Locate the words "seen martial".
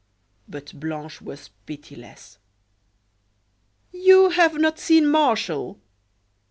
4.79-5.79